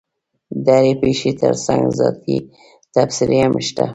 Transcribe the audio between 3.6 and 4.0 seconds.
شته.